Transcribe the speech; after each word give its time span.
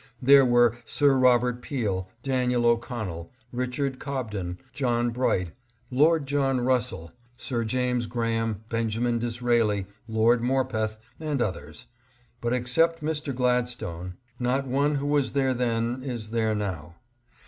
There 0.19 0.45
were 0.47 0.77
Sir 0.83 1.15
Robert 1.15 1.61
Peel, 1.61 2.09
Daniel 2.23 2.65
O'Connell, 2.65 3.31
Richard 3.51 3.99
Cobden, 3.99 4.57
John 4.73 5.11
Bright, 5.11 5.51
Lord 5.91 6.25
John 6.25 6.59
Russell, 6.59 7.11
Sir 7.37 7.63
James 7.63 8.07
Graham, 8.07 8.63
Benjamin 8.67 9.19
Dis 9.19 9.43
raeli, 9.43 9.85
Lord 10.07 10.41
Morpeth, 10.41 10.97
and 11.19 11.39
others, 11.39 11.85
but 12.41 12.51
except 12.51 13.03
Mr. 13.03 13.31
Glad 13.35 13.69
stone, 13.69 14.15
not 14.39 14.65
one 14.65 14.95
who 14.95 15.05
was 15.05 15.33
there 15.33 15.53
then 15.53 16.01
is 16.03 16.31
there 16.31 16.55
now. 16.55 16.95